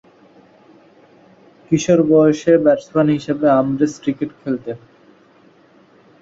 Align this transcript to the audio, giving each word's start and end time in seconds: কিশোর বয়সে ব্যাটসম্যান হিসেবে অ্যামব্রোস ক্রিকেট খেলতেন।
কিশোর 1.65 1.99
বয়সে 2.09 2.53
ব্যাটসম্যান 2.65 3.07
হিসেবে 3.17 3.45
অ্যামব্রোস 3.49 3.93
ক্রিকেট 4.03 4.31
খেলতেন। 4.41 4.77